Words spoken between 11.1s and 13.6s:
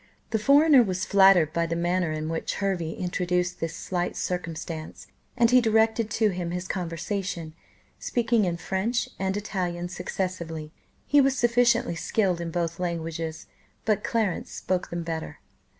was sufficiently skilled in both languages,